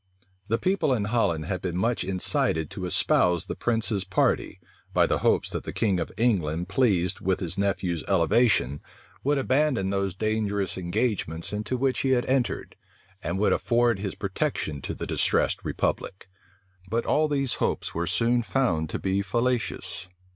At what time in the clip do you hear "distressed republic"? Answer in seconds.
15.05-16.27